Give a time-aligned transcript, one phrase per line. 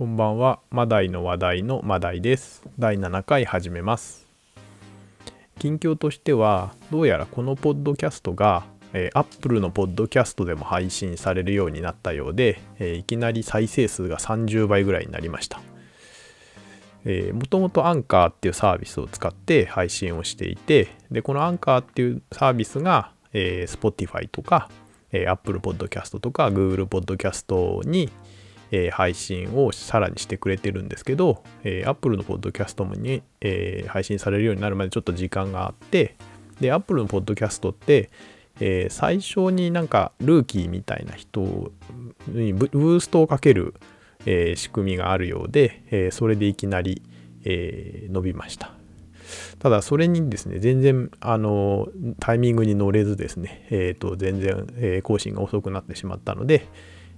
[0.00, 2.62] こんばんは、マダイの話題のマダイです。
[2.78, 4.26] 第7回始めます。
[5.58, 15.60] 近況としては、どうやらこのポッドキャストが、えー、Apple のポッドキャストでも配信されるようになったようで、えーいきなり再生数が30倍ぐらいになりました。
[17.34, 24.70] もともとアンカーっていうサービスを使って配信をしていて、で、このアンカーっていうサービスが、えー Spotify とか、
[25.12, 28.08] えー Apple Podcast とか Google Podcast に、
[28.70, 36.16] えー配信をさらにしてくれてるんですけど、えー Apple の Podcast もに、えー配信されるようになるまでちょっと時間があって、
[36.60, 38.10] で、Apple の Podcast って、
[38.60, 41.72] えー最初になんかルーキーみたいな人
[42.28, 43.74] にブーストをかける、
[44.26, 47.02] えー仕組みがあるようで、えーそれでいきなり、
[47.44, 48.72] えー伸びました。
[49.60, 51.86] ただそれにですね全然あの
[52.18, 56.66] タイミングに乗れずですね、えー、と全然、えー更新が遅くなってしまったので、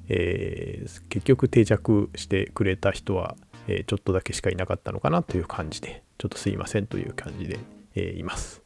[0.08, 3.36] えー結局定着してくれた人は、
[3.68, 7.58] えーちょっとだけしかいなかったのかなという感じでちょっとすいませんという感じで、
[7.94, 8.62] えーいます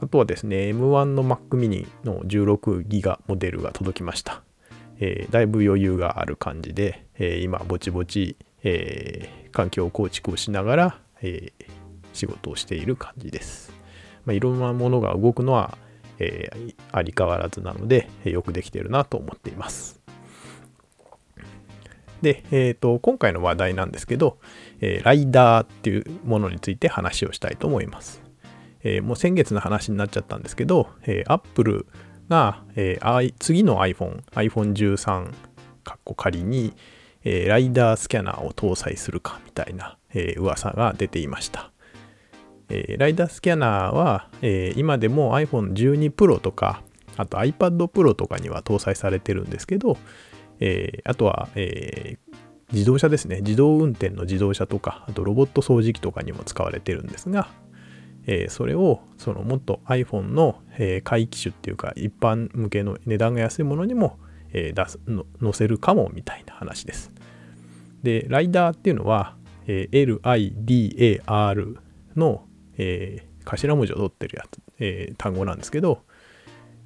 [0.00, 4.42] あとはですね M1 の Mac mini の16ギガモデルが届きました、
[4.98, 11.52] えだいぶ余裕がある感じで、え今ぼちぼち、え環境構築をしながら、え
[12.12, 13.72] 仕事をしている感じです。
[14.24, 15.78] まあ、いろんなものが動くのは、
[16.18, 20.01] えーあり変わらずなので、よくできてるなと思っています。
[22.22, 24.38] で、えーと、今回の話題なんですけど、
[24.80, 28.22] えーライダーっていうものについて話をしたいと思います。
[28.84, 31.86] えーもう先月の話になっちゃったんですけど、えー、Apple
[32.28, 35.30] が、えー次の iPhone、iPhone13
[35.84, 36.74] かっこ仮に、
[37.24, 41.72] えーライダースキャナーを搭載するかみたいな、えー噂が出ていました。
[42.68, 46.82] えーライダースキャナーは、えー今でも iPhone12 Pro とか、
[47.16, 49.98] あと iPad Pro とかには搭載されてるんですけど、
[50.64, 52.36] えーあとは、えー
[52.72, 53.42] 自動車ですね。
[53.42, 57.48] 自動運転の自動車とか、あとロボット掃除機とかにも使われてるんですが、
[58.26, 64.18] えーそれをそのもっと iPhone の、えー買い機種っていうか一般向けの値段が安いものにも、
[64.54, 67.10] えー出すの載せるかもみたいな話です。
[68.02, 69.36] で、ライダーっていうのは、
[69.66, 71.76] えー LIDAR
[72.16, 72.46] の、
[72.78, 76.04] えー頭文字を取ってるやつ、えー単語なんですけど、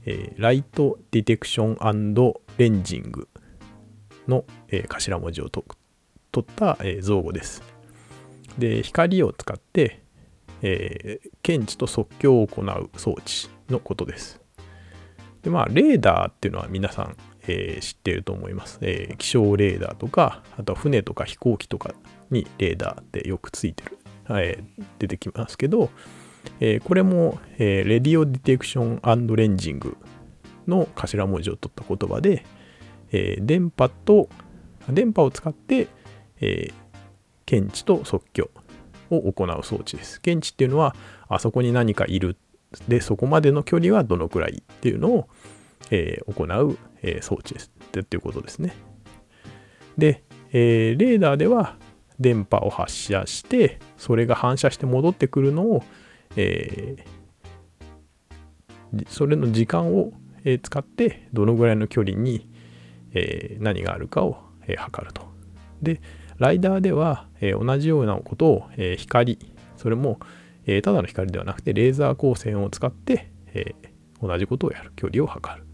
[0.04, 3.28] えーライトディテクションレンジング
[4.28, 5.64] の、えー頭文字をと
[6.32, 7.62] 取った、えー造語です。
[8.58, 10.02] で、光を使って、
[10.62, 14.40] えー検知と測量を行う装置のことです。
[15.42, 17.16] で、まあ、レーダーっていうのは皆さん、
[17.46, 21.94] えー知っていると思います、えー気象レーダーとか、あとは船とか飛行機とか
[22.30, 23.98] にレーダーってよくついてる、
[24.30, 25.90] えー出てきますけど、
[26.60, 29.96] えーこれも、えーレディオディテクションレンジング
[30.66, 32.44] の頭文字を取った言葉で、
[33.12, 34.28] えー電波と、
[34.88, 35.88] 電波を使って、
[36.40, 36.74] えー
[37.46, 38.50] 検知と測量
[39.08, 40.20] を行う装置です。
[40.20, 40.96] 検知っていうのは、
[41.28, 42.36] あそこに何かいる。
[42.88, 45.28] で、そこまでの距離はどのくらいっていうのを、
[45.90, 47.70] えー行う、え装置です。
[48.00, 48.74] っていうことですね。
[49.96, 51.76] で、えーレーダーでは
[52.18, 55.84] 電波を発射して、それが反射して戻ってくるのを、
[56.36, 57.16] えー
[59.08, 60.12] それの時間を、
[60.62, 62.48] 使って、どのぐらいの距離に、
[63.16, 65.22] えー何があるかを、えー測ると。
[65.82, 66.00] で、
[66.38, 69.38] ライダーでは、えー同じようなことを、えー光、
[69.76, 70.20] それも、
[70.66, 75.66] えーただの光ではなくて、レーザー光線を使って、えー同じことをやる、距離を測る。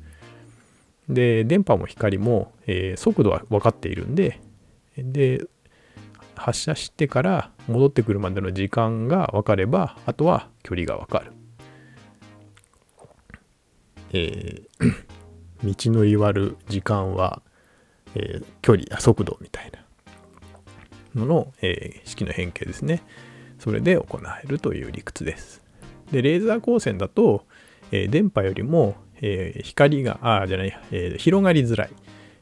[1.09, 4.41] で、電波も光も、えー速度は分かっているんで、
[4.97, 5.45] で、
[6.35, 11.33] 発射してから戻ってくるまでの時間が分かれば、あとは距離が分かる。
[14.13, 15.13] えー
[15.65, 17.43] 道のり割る時間は、
[18.15, 19.71] えー距離、あ速度みたい
[21.15, 23.03] なのの、えー式の変形ですね。
[23.59, 25.63] それで行えるという理屈です。
[26.11, 27.47] で、レーザー光線だと、
[27.91, 31.91] えー電波よりも、えー光が、あーじゃない、えー広がりづらい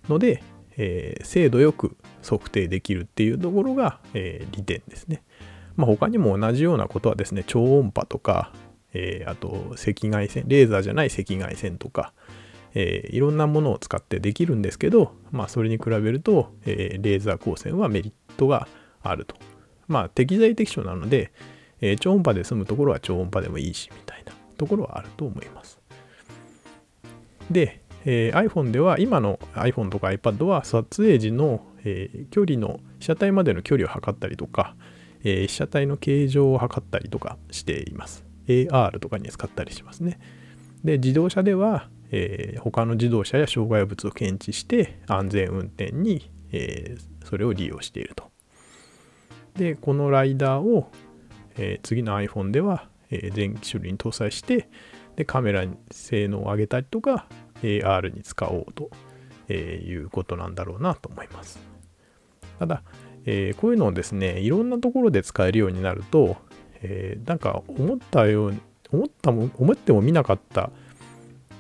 [0.09, 0.43] ので、
[0.77, 5.23] えー精度よく測定できるっていうところが、えー利点ですね。
[5.77, 8.53] まあ、他にも同じようなことはですね、超音波とか、
[8.93, 12.13] えーあと赤外線、レーザーじゃない赤外線とか、
[12.75, 18.69] えーいろんなものを使ってできるんですけど、まあ、それに比べると、えーレーザー光線はメリットが
[19.03, 19.37] あると。
[19.89, 21.33] まあ、適材適所なので、
[21.81, 25.81] えー超音波で済むところは超音波でもいいし、みたいなところはあると思います。
[27.51, 34.77] で、えー iPhone では、今の iPhone とか iPad は撮影時の、えー距離の、被写体までの距離を測ったりとか、
[35.25, 38.25] えー被写体の形状を測ったりとかしています。
[38.47, 40.19] AR とかに使ったりしますね。
[40.85, 48.31] で、自動車では、えー他の自動車や障害物を検知して安全運転に、えー、それを利用していると。
[49.55, 50.91] で、このライダーを、
[51.57, 54.69] えー、次の iPhone では、えー、全種類に搭載して、
[55.17, 57.27] で、カメラに性能を上げたりとか、
[57.63, 58.91] AR に使おうと、
[59.49, 61.61] えいうことなんだろうなと思います。
[62.59, 62.83] ただ、
[63.27, 66.37] えこういうのをですね、いろんなところで使えるようになると、
[66.83, 68.61] えなんか思ったように、
[68.93, 70.71] 思ったも、思っても見なかった、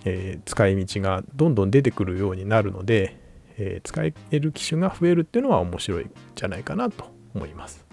[0.05, 3.17] え使い道がどんどん出てくるようになるので、
[3.59, 7.87] え使える機種が増えるっていうのは面白いんじゃないかなと思います。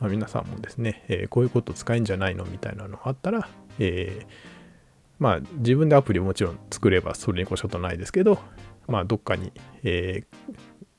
[0.00, 3.48] まあ、皆さんもですね、えこういうこと使えんじゃないのみたいなのがあったら、
[3.78, 4.26] えー、
[5.18, 8.38] まあ自分でアプリをもちろん作ればそれに越したことないですけど、
[8.88, 9.52] まあどっかに、
[9.82, 10.24] え、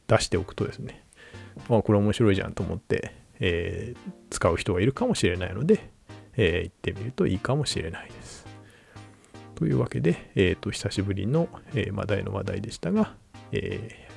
[0.07, 1.03] 出しておくとですね、
[1.69, 3.93] まあこれ面白いじゃんと思って、え、
[4.29, 5.89] 使う人がいるかもしれないので、
[6.37, 8.44] えー、行ってみるといいかもしれないです。
[9.55, 13.15] というわけで、えっ、と、久しぶりの、えマダイの話題でしたが、
[13.51, 14.07] え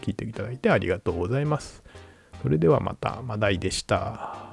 [0.00, 1.82] 聞いていただいてありがとうございます。
[2.42, 4.43] それではまた、マダイでした。